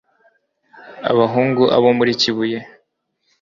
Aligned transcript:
abahungu 1.11 1.63
a 1.75 1.77
bo 1.81 1.89
muri 1.97 2.11
kibuye 2.21 2.59